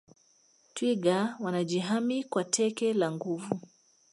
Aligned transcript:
twiga 0.73 1.35
wanajihami 1.39 2.23
kwa 2.23 2.43
teke 2.43 2.93
la 2.93 3.11
nguvu 3.11 3.59